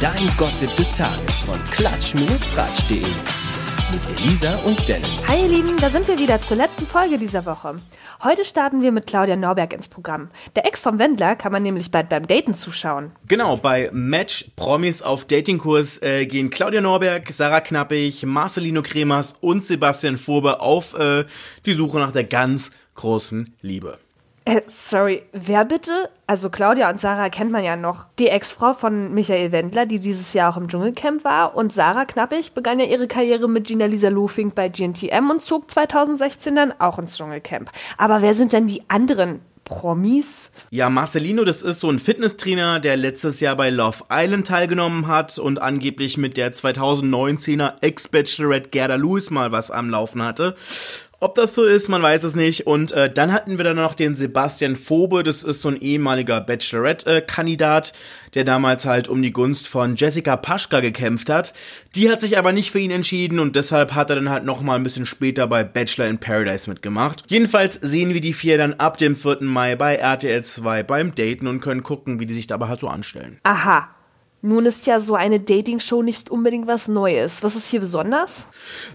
[0.00, 3.04] Dein Gossip des Tages von klatsch-tratsch.de
[3.92, 5.28] mit Elisa und Dennis.
[5.28, 7.82] Hi ihr Lieben, da sind wir wieder zur letzten Folge dieser Woche.
[8.24, 10.30] Heute starten wir mit Claudia Norberg ins Programm.
[10.56, 13.12] Der Ex vom Wendler kann man nämlich bald beim Daten zuschauen.
[13.28, 19.66] Genau, bei Match Promis auf Datingkurs äh, gehen Claudia Norberg, Sarah Knappig, Marcelino Kremers und
[19.66, 21.26] Sebastian Furbe auf äh,
[21.66, 23.98] die Suche nach der ganz großen Liebe.
[24.46, 26.08] Äh, sorry, wer bitte?
[26.26, 28.06] Also Claudia und Sarah kennt man ja noch.
[28.18, 31.54] Die Ex-Frau von Michael Wendler, die dieses Jahr auch im Dschungelcamp war.
[31.54, 35.70] Und Sarah Knappig begann ja ihre Karriere mit Gina Lisa Lofink bei GNTM und zog
[35.70, 37.70] 2016 dann auch ins Dschungelcamp.
[37.98, 40.50] Aber wer sind denn die anderen Promis?
[40.70, 45.38] Ja, Marcelino, das ist so ein Fitnesstrainer, der letztes Jahr bei Love Island teilgenommen hat
[45.38, 50.56] und angeblich mit der 2019er Ex-Bachelorette Gerda Lewis mal was am Laufen hatte.
[51.22, 52.66] Ob das so ist, man weiß es nicht.
[52.66, 56.40] Und äh, dann hatten wir dann noch den Sebastian Fobe, das ist so ein ehemaliger
[56.40, 57.92] Bachelorette-Kandidat,
[58.32, 61.52] der damals halt um die Gunst von Jessica Paschka gekämpft hat.
[61.94, 64.62] Die hat sich aber nicht für ihn entschieden und deshalb hat er dann halt noch
[64.62, 67.24] mal ein bisschen später bei Bachelor in Paradise mitgemacht.
[67.28, 69.42] Jedenfalls sehen wir die vier dann ab dem 4.
[69.42, 72.88] Mai bei RTL 2 beim Daten und können gucken, wie die sich dabei halt so
[72.88, 73.38] anstellen.
[73.42, 73.90] Aha.
[74.42, 77.42] Nun ist ja so eine Dating-Show nicht unbedingt was Neues.
[77.42, 78.48] Was ist hier besonders?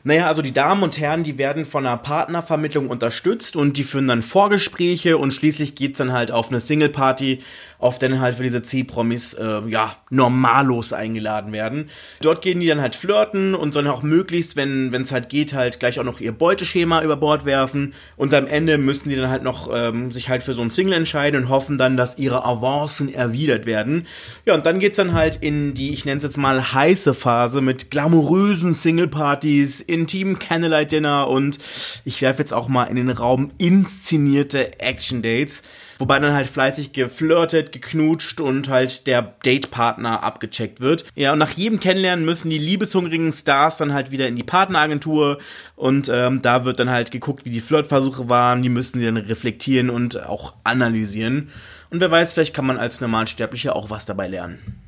[0.04, 4.08] Naja, also die Damen und Herren, die werden von einer Partnervermittlung unterstützt und die führen
[4.08, 7.42] dann Vorgespräche und schließlich geht's dann halt auf eine Single-Party,
[7.78, 11.90] auf der dann halt für diese C-Promis, äh, ja, normallos eingeladen werden.
[12.22, 15.80] Dort gehen die dann halt flirten und sollen auch möglichst, wenn es halt geht, halt
[15.80, 19.44] gleich auch noch ihr Beuteschema über Bord werfen und am Ende müssen die dann halt
[19.44, 23.14] noch ähm, sich halt für so ein Single entscheiden und hoffen dann, dass ihre Avancen
[23.14, 24.08] erwidert werden.
[24.46, 27.62] Ja, und dann geht's dann halt in die, ich nenne es jetzt mal heiße Phase
[27.62, 31.60] mit glamourösen Single-Partys, intimen Candlelight-Dinner und
[32.04, 35.62] ich werfe jetzt auch mal in den Raum inszenierte Action-Dates.
[35.98, 41.06] Wobei dann halt fleißig geflirtet, geknutscht und halt der Datepartner abgecheckt wird.
[41.16, 45.40] Ja, und nach jedem Kennenlernen müssen die liebeshungrigen Stars dann halt wieder in die Partneragentur
[45.76, 48.62] und ähm, da wird dann halt geguckt, wie die Flirtversuche waren.
[48.62, 51.50] Die müssen sie dann reflektieren und auch analysieren.
[51.90, 54.85] Und wer weiß, vielleicht kann man als Normalsterblicher auch was dabei lernen.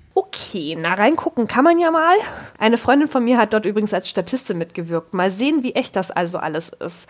[0.58, 2.16] Okay, na reingucken kann man ja mal.
[2.58, 5.14] Eine Freundin von mir hat dort übrigens als Statistin mitgewirkt.
[5.14, 7.08] Mal sehen, wie echt das also alles ist.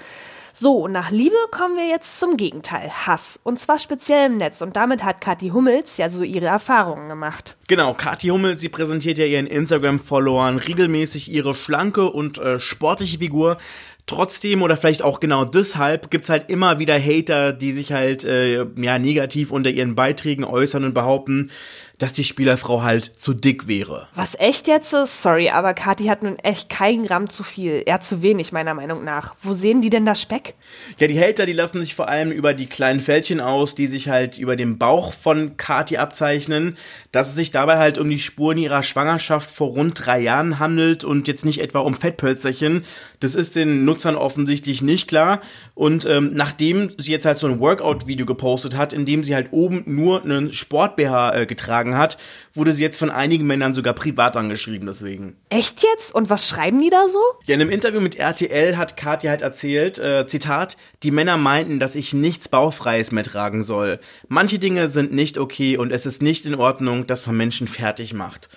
[0.52, 3.40] So, nach Liebe kommen wir jetzt zum Gegenteil, Hass.
[3.44, 4.62] Und zwar speziell im Netz.
[4.62, 7.56] Und damit hat Kathi Hummels ja so ihre Erfahrungen gemacht.
[7.69, 13.59] Genau, Kathi Hummels, sie präsentiert ja ihren Instagram-Followern regelmäßig ihre schlanke und äh, sportliche Figur.
[14.07, 18.66] Trotzdem oder vielleicht auch genau deshalb gibt's halt immer wieder Hater, die sich halt äh,
[18.78, 21.51] ja negativ unter ihren Beiträgen äußern und behaupten,
[21.97, 24.07] dass die Spielerfrau halt zu dick wäre.
[24.13, 25.23] Was echt jetzt ist?
[25.23, 27.81] Sorry, aber Kathi hat nun echt kein Gramm zu viel.
[27.85, 29.35] Eher zu wenig, meiner Meinung nach.
[29.41, 30.53] Wo sehen die denn das Speck?
[31.00, 34.09] Ja, die Hater, die lassen sich vor allem über die kleinen Fältchen aus, die sich
[34.09, 36.78] halt über den Bauch von Kathi abzeichnen,
[37.12, 41.03] dass es sich dabei halt um die Spuren ihrer Schwangerschaft vor rund drei Jahren handelt
[41.03, 42.85] und jetzt nicht etwa um Fettpölzerchen.
[43.19, 45.41] Das ist den Nutzern offensichtlich nicht klar.
[45.75, 49.50] Und ähm, nachdem sie jetzt halt so ein Workout-Video gepostet hat, in dem sie halt
[49.52, 52.18] oben nur einen Sport-BH äh, getragen hat,
[52.53, 55.36] wurde sie jetzt von einigen Männern sogar privat angeschrieben deswegen.
[55.50, 56.13] Echt jetzt?
[56.13, 57.19] Und was schreiben die da so?
[57.46, 61.80] Ja, in einem Interview mit RTL hat Katja halt erzählt, äh, Zitat, die Männer meinten,
[61.80, 64.00] dass ich nichts Bauchfreies mehr tragen soll.
[64.28, 68.13] Manche Dinge sind nicht okay und es ist nicht in Ordnung, dass man Menschen fertig
[68.13, 68.50] macht.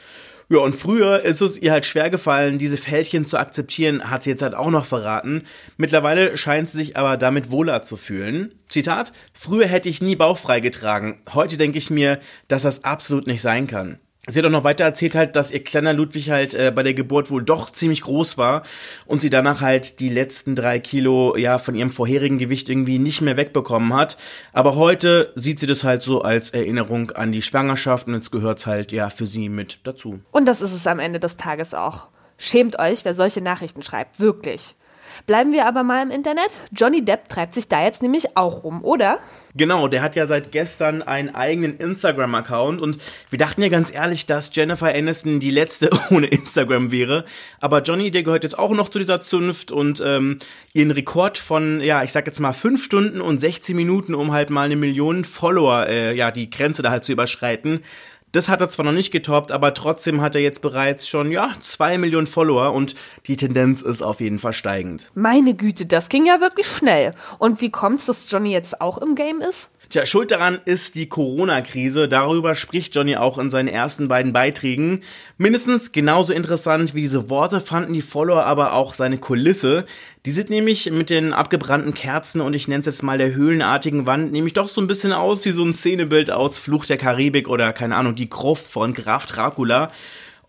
[0.53, 4.31] Ja, und früher ist es ihr halt schwer gefallen, diese Fältchen zu akzeptieren, hat sie
[4.31, 5.45] jetzt halt auch noch verraten.
[5.77, 8.53] Mittlerweile scheint sie sich aber damit wohler zu fühlen.
[8.69, 11.23] Zitat, früher hätte ich nie bauchfrei getragen.
[11.33, 12.19] Heute denke ich mir,
[12.49, 14.01] dass das absolut nicht sein kann.
[14.29, 16.93] Sie hat auch noch weiter erzählt halt, dass ihr kleiner Ludwig halt äh, bei der
[16.93, 18.63] Geburt wohl doch ziemlich groß war
[19.07, 23.23] und sie danach halt die letzten drei Kilo ja von ihrem vorherigen Gewicht irgendwie nicht
[23.23, 24.19] mehr wegbekommen hat.
[24.53, 28.67] Aber heute sieht sie das halt so als Erinnerung an die Schwangerschaft und jetzt gehört's
[28.67, 30.21] halt ja für sie mit dazu.
[30.33, 32.09] Und das ist es am Ende des Tages auch.
[32.37, 34.75] Schämt euch, wer solche Nachrichten schreibt, wirklich.
[35.27, 36.51] Bleiben wir aber mal im Internet.
[36.73, 39.19] Johnny Depp treibt sich da jetzt nämlich auch rum, oder?
[39.57, 42.99] Genau, der hat ja seit gestern einen eigenen Instagram-Account und
[43.31, 47.25] wir dachten ja ganz ehrlich, dass Jennifer Aniston die letzte ohne Instagram wäre.
[47.61, 50.39] Aber Johnny, der gehört jetzt auch noch zu dieser Zunft und ähm,
[50.73, 54.51] ihren Rekord von, ja, ich sag jetzt mal fünf Stunden und 16 Minuten, um halt
[54.51, 57.81] mal eine Million Follower, äh, ja, die Grenze da halt zu überschreiten,
[58.33, 61.53] das hat er zwar noch nicht getoppt, aber trotzdem hat er jetzt bereits schon, ja,
[61.63, 62.95] zwei Millionen Follower und
[63.27, 65.11] die Tendenz ist auf jeden Fall steigend.
[65.15, 67.13] Meine Güte, das ging ja wirklich schnell.
[67.39, 69.71] Und wie kommt's, dass Johnny jetzt auch im Game ist?
[69.91, 72.07] Tja, schuld daran ist die Corona-Krise.
[72.07, 75.01] Darüber spricht Johnny auch in seinen ersten beiden Beiträgen.
[75.37, 79.87] Mindestens genauso interessant wie diese Worte fanden die Follower aber auch seine Kulisse.
[80.27, 84.07] Die sieht nämlich mit den abgebrannten Kerzen und ich nenne es jetzt mal der höhlenartigen
[84.07, 87.49] Wand nämlich doch so ein bisschen aus wie so ein Szenebild aus Fluch der Karibik
[87.49, 89.91] oder keine Ahnung, die Gruft von Graf Dracula.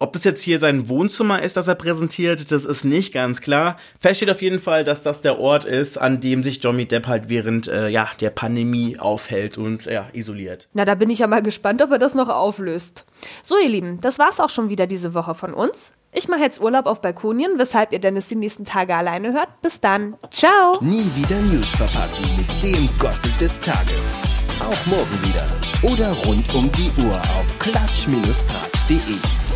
[0.02, 3.78] Ob das jetzt hier sein Wohnzimmer ist, das er präsentiert, das ist nicht ganz klar.
[4.00, 7.06] Fest steht auf jeden Fall, dass das der Ort ist, an dem sich Johnny Depp
[7.06, 10.70] halt während äh, ja, der Pandemie aufhält und ja, isoliert.
[10.74, 13.06] Na, da bin ich ja mal gespannt, ob er das noch auflöst.
[13.44, 15.92] So, ihr Lieben, das war's auch schon wieder diese Woche von uns.
[16.12, 19.62] Ich mache jetzt Urlaub auf Balkonien, weshalb ihr Dennis die nächsten Tage alleine hört.
[19.62, 20.16] Bis dann.
[20.32, 20.80] Ciao.
[20.82, 24.18] Nie wieder News verpassen mit dem Gossip des Tages.
[24.62, 25.48] Auch morgen wieder.
[25.84, 29.51] Oder rund um die Uhr auf klatsch-tratsch.de.